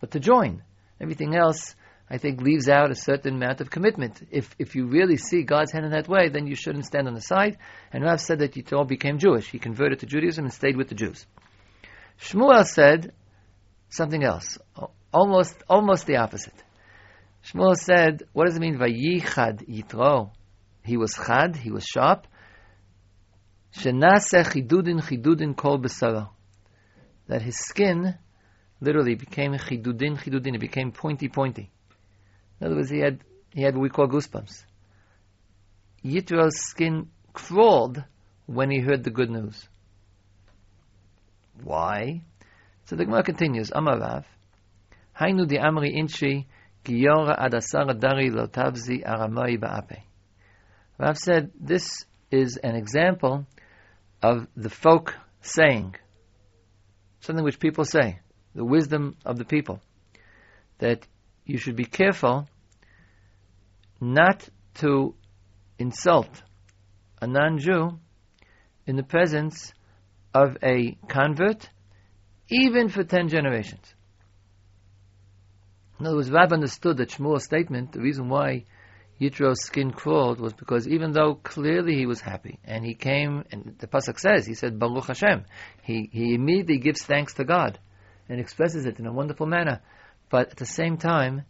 [0.00, 0.64] but to join.
[1.00, 1.76] Everything else,
[2.08, 4.22] I think, leaves out a certain amount of commitment.
[4.30, 7.14] If if you really see God's hand in that way, then you shouldn't stand on
[7.14, 7.58] the side.
[7.92, 9.50] And Rav said that Yitro became Jewish.
[9.50, 11.26] He converted to Judaism and stayed with the Jews.
[12.20, 13.12] Shmuel said
[13.88, 14.58] something else,
[15.12, 16.54] almost almost the opposite.
[17.44, 18.78] Shmuel said, "What does it mean?
[18.78, 20.30] Vayichad Yitro?
[20.84, 21.56] He was chad.
[21.56, 22.28] He was sharp.
[23.74, 26.28] Shenase chidudin chidudin kol besara.
[27.26, 28.16] That his skin
[28.80, 30.54] literally became chidudin chidudin.
[30.54, 31.72] It became pointy pointy.
[32.60, 33.20] In other words, he had
[33.52, 34.64] he had what we call goosebumps.
[36.04, 38.02] Yitro's skin crawled
[38.46, 39.68] when he heard the good news.
[41.62, 42.22] Why?
[42.84, 43.70] So the Gemara continues.
[43.70, 44.24] Amarav,
[45.18, 46.46] Hainu di amri inchi
[46.84, 50.02] giyora adasara dari lotavzi aramai ba'ape.
[50.98, 53.46] Rav said this is an example
[54.22, 55.96] of the folk saying,
[57.20, 58.20] something which people say,
[58.54, 59.80] the wisdom of the people,
[60.78, 61.06] that
[61.46, 62.48] you should be careful
[64.00, 65.14] not to
[65.78, 66.42] insult
[67.22, 67.98] a non-Jew
[68.86, 69.72] in the presence
[70.34, 71.70] of a convert,
[72.48, 73.94] even for ten generations.
[75.98, 78.66] In other words, Rav understood that Shmuel's statement, the reason why
[79.18, 83.74] Yitro's skin crawled was because even though clearly he was happy, and he came, and
[83.78, 85.44] the pasuk says, he said Baruch Hashem.
[85.82, 87.78] He he immediately gives thanks to God,
[88.28, 89.80] and expresses it in a wonderful manner.
[90.28, 91.42] But at the same time,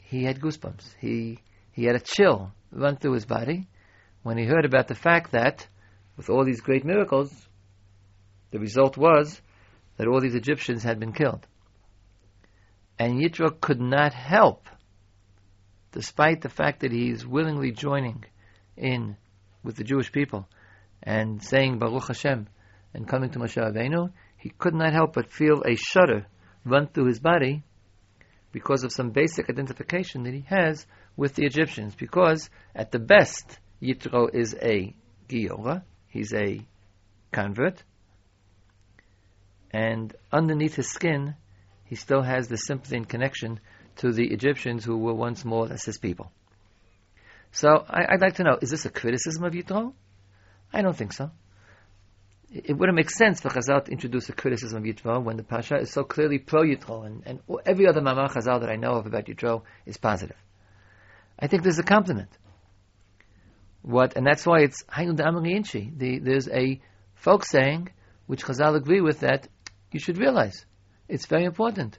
[0.00, 0.94] he had goosebumps.
[1.00, 1.40] He
[1.72, 3.68] he had a chill run through his body
[4.22, 5.66] when he heard about the fact that,
[6.16, 7.32] with all these great miracles,
[8.50, 9.40] the result was
[9.96, 11.46] that all these Egyptians had been killed.
[12.98, 14.68] And Yitro could not help
[15.92, 18.24] despite the fact that he's willingly joining
[18.76, 19.16] in
[19.62, 20.48] with the Jewish people
[21.02, 22.48] and saying Baruch Hashem
[22.92, 26.26] and coming to Moshe Rabbeinu, he could not help but feel a shudder
[26.64, 27.62] run through his body
[28.52, 31.94] because of some basic identification that he has with the Egyptians.
[31.94, 34.94] Because at the best, Yitro is a
[35.28, 36.60] Giora, he's a
[37.32, 37.82] convert,
[39.72, 41.34] and underneath his skin,
[41.84, 43.58] he still has the sympathy and connection
[43.96, 46.30] to the Egyptians who were once more his people.
[47.50, 49.92] So I, would like to know: Is this a criticism of Yitro?
[50.72, 51.30] I don't think so.
[52.54, 55.80] It, wouldn't make sense for Chazal to introduce a criticism of Yitro when the Parsha
[55.82, 59.06] is so clearly pro Yitro, and, and every other Mamar Chazal that I know of
[59.06, 60.36] about Yitro is positive.
[61.36, 62.30] I think there's a compliment.
[63.82, 65.92] What, and that's why it's Hainu Inchi.
[65.96, 66.80] The, there's a
[67.16, 67.88] folk saying
[68.26, 69.48] which Chazal agree with that
[69.90, 70.64] you should realize.
[71.08, 71.98] It's very important.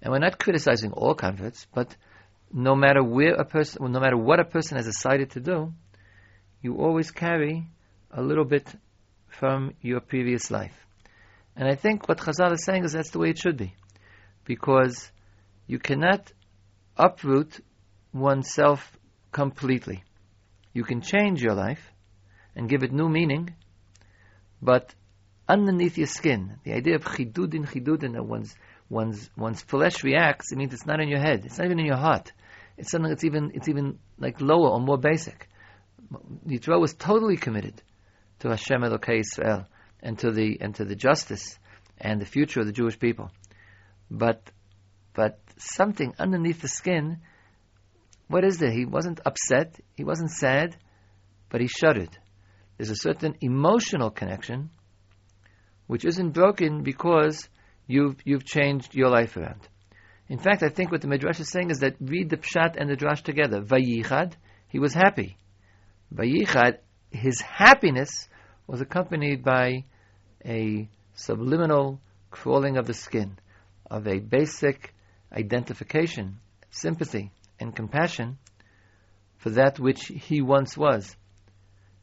[0.00, 1.96] And we're not criticizing all converts, but
[2.52, 5.72] no matter where a person, no matter what a person has decided to do,
[6.62, 7.66] you always carry
[8.12, 8.72] a little bit
[9.38, 10.74] from your previous life.
[11.56, 13.74] And I think what Chazal is saying is that's the way it should be.
[14.44, 15.10] Because
[15.66, 16.32] you cannot
[16.96, 17.60] uproot
[18.12, 18.98] oneself
[19.32, 20.02] completely.
[20.72, 21.92] You can change your life
[22.54, 23.54] and give it new meaning,
[24.60, 24.94] but
[25.48, 28.54] underneath your skin, the idea of chidudin, chidudin, that one's
[28.88, 31.44] one's one's flesh reacts, it means it's not in your head.
[31.44, 32.32] It's not even in your heart.
[32.76, 35.48] It's something that's even it's even like lower or more basic.
[36.46, 37.82] Yitro was totally committed
[38.40, 39.66] to Hashem Elokei Israel
[40.02, 41.58] and to the and to the justice
[41.98, 43.30] and the future of the Jewish people.
[44.10, 44.50] But
[45.14, 47.20] but something underneath the skin,
[48.28, 48.72] what is there?
[48.72, 50.76] He wasn't upset, he wasn't sad,
[51.48, 52.18] but he shuddered.
[52.76, 54.70] There's a certain emotional connection
[55.86, 57.48] which isn't broken because
[57.86, 59.68] you've, you've changed your life around.
[60.28, 62.88] In fact, I think what the Midrash is saying is that read the Pshat and
[62.88, 63.60] the Drash together.
[63.60, 64.32] Vayichad,
[64.68, 65.36] he was happy.
[66.12, 66.78] Vayichad,
[67.14, 68.28] his happiness
[68.66, 69.84] was accompanied by
[70.44, 72.00] a subliminal
[72.30, 73.38] crawling of the skin,
[73.90, 74.92] of a basic
[75.32, 76.38] identification,
[76.70, 78.38] sympathy, and compassion
[79.36, 81.16] for that which he once was.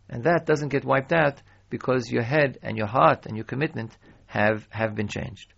[0.10, 3.96] And that doesn't get wiped out because your head and your heart and your commitment
[4.28, 5.54] have, have been changed.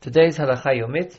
[0.00, 1.18] Today's halacha yomit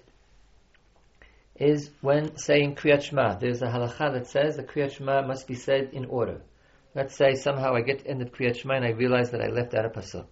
[1.60, 3.36] is when saying Kriyat Shema.
[3.36, 6.42] There's a halacha that says the Kriyat Shema must be said in order.
[6.94, 9.48] Let's say somehow I get to end of Kriyat Shema and I realize that I
[9.48, 10.28] left out a pasuk.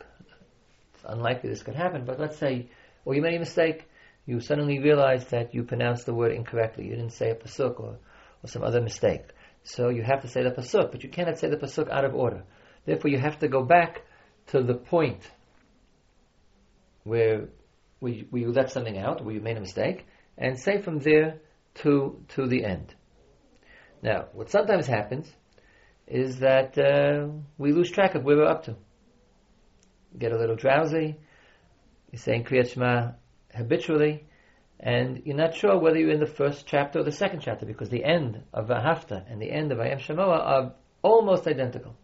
[0.94, 2.70] It's unlikely this could happen, but let's say,
[3.06, 3.88] or you made a mistake,
[4.26, 6.86] you suddenly realize that you pronounced the word incorrectly.
[6.86, 7.98] You didn't say a pasuk or,
[8.44, 9.24] or some other mistake.
[9.64, 12.14] So you have to say the pasuk, but you cannot say the pasuk out of
[12.14, 12.44] order.
[12.86, 14.04] Therefore, you have to go back
[14.48, 15.22] to the point
[17.04, 17.50] where
[18.00, 20.06] where you, where you left something out, where you made a mistake,
[20.38, 21.40] and say from there
[21.76, 22.94] to to the end.
[24.02, 25.32] Now, what sometimes happens
[26.08, 28.76] is that uh, we lose track of where we're up to.
[30.18, 31.18] get a little drowsy.
[32.12, 33.12] You're saying Kriyat Shema
[33.54, 34.26] habitually,
[34.80, 37.90] and you're not sure whether you're in the first chapter or the second chapter because
[37.90, 41.96] the end of V'ahavta and the end of Ayam Shemoa are almost identical.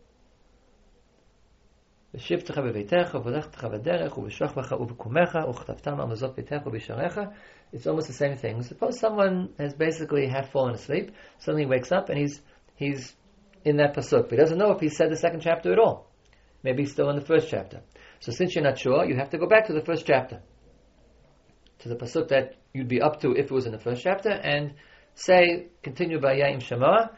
[2.15, 7.21] ושבתך בביתך, ובלכתך בדרך, ובשוכבך ובקומך, וכתבתם על מזות ביתך ובשעריך.
[7.73, 8.63] It's almost the same thing.
[8.63, 12.41] Suppose someone has basically half fallen asleep, suddenly wakes up and he's
[12.77, 13.15] he's
[13.65, 16.09] in that pasuk, but he doesn't know if he said the second chapter at all.
[16.63, 17.81] Maybe he's still in the first chapter.
[18.21, 20.41] So since you're not sure, you have to go back to the first chapter,
[21.81, 24.31] to the pasuk that you'd be up to if it was in the first chapter,
[24.31, 24.75] and
[25.15, 27.09] say continue by Yaim Shema,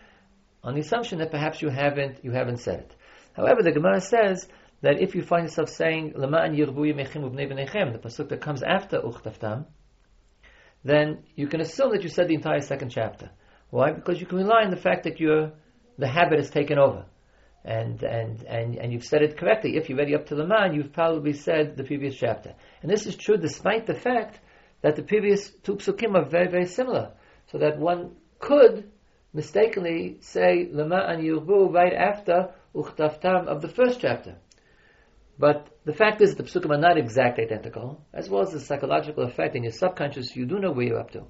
[0.65, 2.95] on the assumption that perhaps you haven't you haven't said it.
[3.35, 4.49] However, the Gemara says
[4.84, 9.00] that if you find yourself saying Lama'an Yirbu Ubnei B'nechem, the pasuk that comes after
[9.00, 9.66] Uchtavtam,
[10.84, 13.32] then you can assume that you said the entire second chapter.
[13.70, 13.94] Why?
[13.94, 15.54] Because you can rely on the fact that your
[15.98, 17.06] the habit has taken over.
[17.64, 19.78] And, and, and, and you've said it correctly.
[19.78, 22.54] If you're ready up to the man, you've probably said the previous chapter.
[22.82, 24.40] And this is true despite the fact
[24.82, 27.14] that the previous two psukim are very, very similar.
[27.52, 28.92] So that one could
[29.32, 34.36] mistakenly say Lama and Yirbu right after Uchtavtam of the first chapter.
[35.38, 38.60] But the fact is that the psukim are not exactly identical, as well as the
[38.60, 41.24] psychological effect in your subconscious, you do know where you're up to.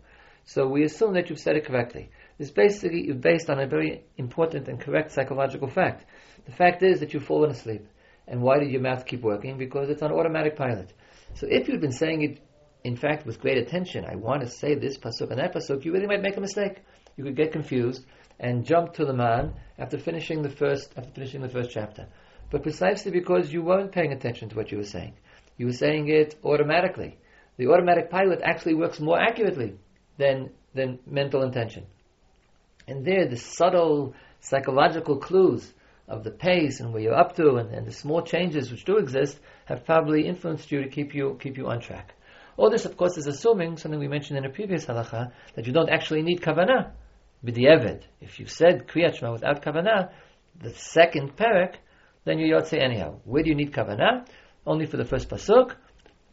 [0.46, 2.10] So we assume that you've said it correctly.
[2.38, 6.06] It's basically based on a very important and correct psychological fact.
[6.46, 7.88] The fact is that you've fallen asleep.
[8.28, 9.58] And why did your mouth keep working?
[9.58, 10.92] Because it's on automatic pilot.
[11.36, 12.40] So if you'd been saying it,
[12.84, 15.94] in fact, with great attention, I want to say this pasuk and that pasuk, you
[15.94, 16.82] really might make a mistake.
[17.16, 18.06] You could get confused
[18.40, 22.08] and jump to the man after finishing the first after finishing the first chapter.
[22.54, 25.16] But precisely because you weren't paying attention to what you were saying,
[25.58, 27.18] you were saying it automatically.
[27.58, 29.80] The automatic pilot actually works more accurately
[30.20, 31.88] than than mental intention.
[32.88, 35.74] And there, the subtle psychological clues
[36.08, 38.98] of the pace and where you're up to, and, and the small changes which do
[38.98, 42.14] exist, have probably influenced you to keep you keep you on track.
[42.56, 45.74] All this, of course, is assuming something we mentioned in a previous halacha that you
[45.74, 46.92] don't actually need kavanah.
[47.44, 48.04] B'di'evid.
[48.22, 50.12] If you said kriyat shema without kavanah,
[50.62, 51.78] the second parak,
[52.26, 53.20] then you yotze anyhow.
[53.26, 54.28] Where do you need kavanah?
[54.66, 55.76] Only for the first pasuk.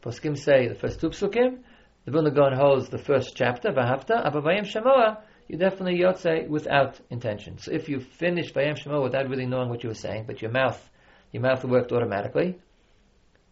[0.03, 1.61] Poskim say the first two pasukim.
[2.05, 5.19] The Vilna Gaon holds the first chapter, v'ahavta, abavayim shemoah,
[5.51, 7.59] you definitely yotze without intention.
[7.59, 10.53] So if you finish Vayam Shema without really knowing what you were saying, but your
[10.53, 10.81] mouth,
[11.33, 12.59] your mouth worked automatically,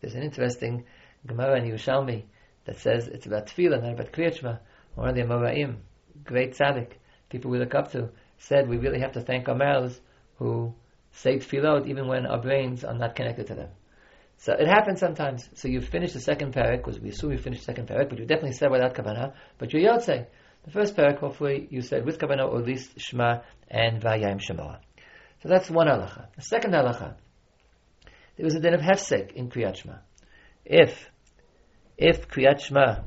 [0.01, 0.84] there's an interesting
[1.26, 2.24] Gemara in Yerushalmi
[2.66, 4.59] that says it's about tefillah, not about kriyat Shema.
[4.95, 5.78] One of the Amoraim,
[6.22, 6.93] great tzaddik,
[7.30, 10.01] people we look up to, said we really have to thank our mouths
[10.36, 10.72] who
[11.22, 13.68] say tefillot even when our brains are not connected to them.
[14.38, 15.48] So it happens sometimes.
[15.54, 18.18] So you finish the second parak, because we assume you finished the second parak, but
[18.18, 20.26] you definitely said without kavanah, but you're yotze.
[20.64, 24.78] The first parak, hopefully, you said with kavanah or at least shema and vayayim shemoah.
[25.42, 26.26] So that's one halacha.
[26.36, 27.14] The second halacha,
[28.36, 29.96] there was a din of hefsek in kriyat shema.
[30.64, 31.10] If,
[31.96, 33.00] if kriyat shema,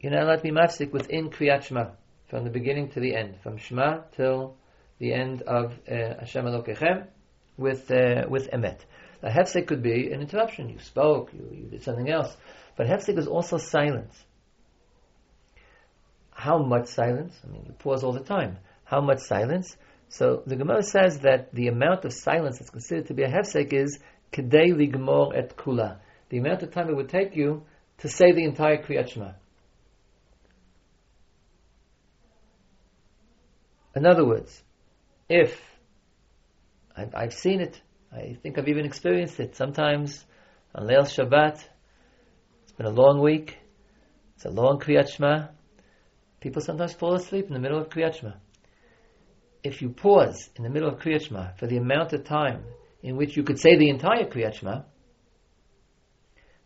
[0.00, 1.90] you're not allowed to be mafsik within kriyat shema,
[2.28, 4.56] from the beginning to the end, from shema till
[4.98, 7.06] the end of uh, Hashem Elokechem,
[7.56, 8.80] with uh, with emet.
[9.22, 10.68] A hefsek could be an interruption.
[10.68, 12.36] You spoke, you, you did something else,
[12.76, 14.14] but hefsek is also silence.
[16.30, 17.34] How much silence?
[17.42, 18.58] I mean, you pause all the time.
[18.84, 19.76] How much silence?
[20.08, 23.72] So the Gemara says that the amount of silence that's considered to be a hefsek
[23.72, 23.98] is
[24.32, 25.98] kedei ligmor et kula.
[26.28, 27.64] The amount of time it would take you
[27.98, 29.32] to say the entire Kriyat Shema.
[33.94, 34.62] In other words,
[35.28, 35.58] if
[36.96, 37.80] I've, I've, seen it,
[38.12, 39.56] I think I've even experienced it.
[39.56, 40.24] Sometimes
[40.74, 41.62] on Leil Shabbat,
[42.62, 43.58] it's been a long week,
[44.34, 45.48] it's a long Kriyat Shema,
[46.46, 48.34] People sometimes fall asleep in the middle of Kriyat Shema.
[49.64, 52.62] If you pause in the middle of Kriyat Shema for the amount of time
[53.02, 54.82] in which you could say the entire Kriyat Shema,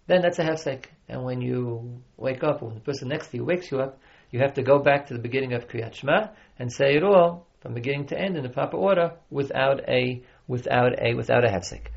[0.06, 0.84] then that's a hefsek.
[1.08, 4.00] And when you wake up, when the person next to you wakes you up,
[4.30, 6.28] you have to go back to the beginning of Kriyat Shema
[6.58, 10.98] and say it all from beginning to end in the proper order without a without
[11.00, 11.88] a without a hefsek.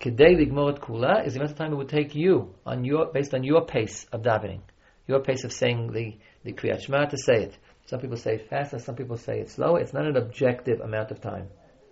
[0.00, 3.42] Kedei kula is the amount of time it would take you on your based on
[3.42, 4.60] your pace of davening,
[5.06, 7.58] your pace of saying the the Kriyat Shema to say it.
[7.86, 9.80] Some people say it faster, some people say it slower.
[9.80, 11.48] It's not an objective amount of time.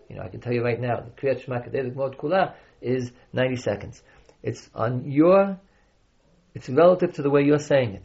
[0.09, 3.57] You know, I can tell you right now, the Kriyat Shema Kedei Kula is 90
[3.57, 4.03] seconds.
[4.43, 5.59] It's on your,
[6.55, 8.05] it's relative to the way you're saying it.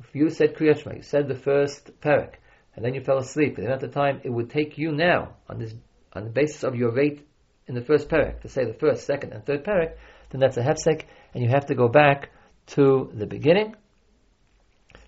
[0.00, 2.34] If you said Kriyat Shema, you said the first parak,
[2.74, 5.58] and then you fell asleep, the amount of time it would take you now, on
[5.58, 5.74] this,
[6.12, 7.26] on the basis of your rate
[7.66, 9.96] in the first parak, to say the first, second, and third parak,
[10.30, 11.04] then that's a hefsek,
[11.34, 12.30] and you have to go back
[12.66, 13.74] to the beginning,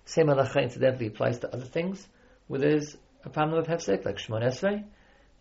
[0.05, 2.07] same halacha incidentally applies to other things
[2.47, 4.83] where there's a problem of hefsek, like Shemon Esrei.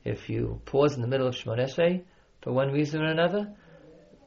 [0.05, 2.03] If you pause in the middle of Shemon Esrei
[2.41, 3.55] for one reason or another,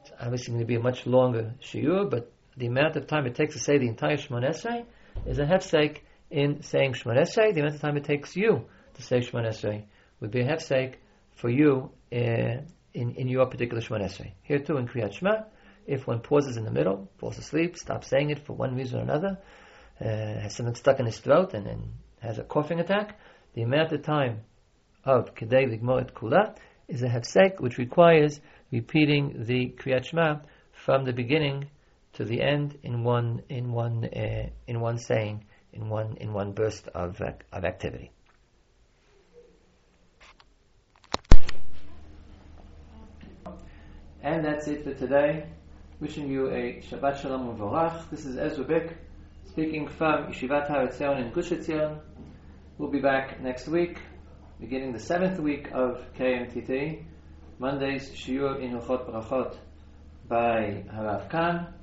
[0.00, 3.34] it's obviously going to be a much longer shiur, but the amount of time it
[3.34, 4.84] takes to say the entire Shemon Esrei
[5.26, 5.98] is a hefsek
[6.30, 7.24] in saying Shemon.
[7.34, 9.84] The amount of time it takes you to say Shemon
[10.20, 10.94] would be a hefsek
[11.36, 12.62] for you uh,
[12.94, 14.32] in, in your particular Shemon.
[14.42, 15.44] Here too in Kriyat Shema,
[15.86, 19.02] if one pauses in the middle, falls asleep, stops saying it for one reason or
[19.02, 19.38] another,
[20.00, 23.18] uh, has something stuck in his throat and then has a coughing attack,
[23.54, 24.40] the amount of time
[25.04, 26.56] of Kedei Ligmoret Kula
[26.88, 30.40] is a hefsek which requires repeating the Kriyat Shema
[30.72, 31.70] from the beginning
[32.14, 36.52] to the end in one in one uh, in one saying in one in one
[36.52, 38.10] burst of uh, of activity.
[44.22, 45.46] And that's it for today.
[46.00, 48.10] Wishing you a Shabbat Shalom Uvorach.
[48.10, 48.90] This is Ezra
[49.46, 52.00] speaking from Yeshivat Har Etzion in Gush Etzion.
[52.78, 53.98] We'll be back next week,
[54.60, 57.04] beginning the seventh week of KMTT.
[57.58, 59.56] Mondays, Shiur in Hilchot Brachot
[60.28, 61.74] by Harav Khan.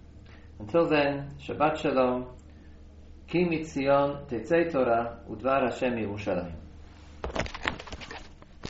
[0.59, 2.27] Until then, Shabbat Shalom.
[3.31, 6.64] Кимицион тецейтора удвара шеми ушарами.